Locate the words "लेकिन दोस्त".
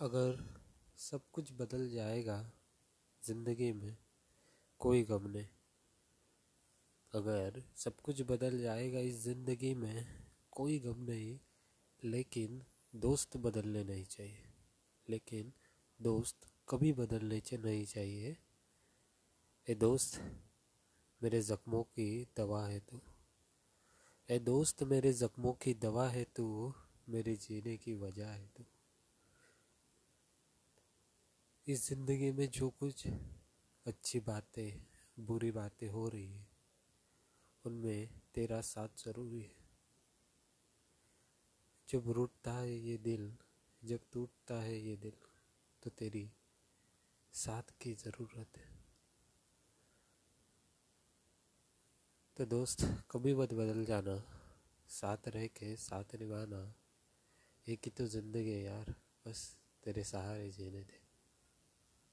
12.04-13.36, 15.08-16.36